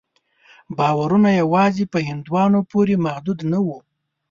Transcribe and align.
باورونه 0.77 1.29
یوازې 1.41 1.83
په 1.93 1.99
هندوانو 2.07 2.59
پورې 2.71 2.93
محدود 3.05 3.39
نه 3.51 3.59
وو. 3.65 3.77